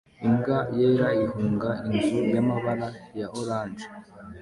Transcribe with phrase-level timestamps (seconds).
[0.27, 2.87] Imbwa yera ihunga inzu yamabara
[3.19, 3.85] ya orange